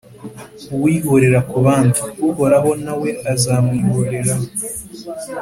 Uwihorera 0.75 1.39
ku 1.49 1.57
bandi, 1.65 1.99
Uhoraho 2.29 2.69
na 2.85 2.93
we 2.99 3.09
azamwihoreraho, 3.33 4.45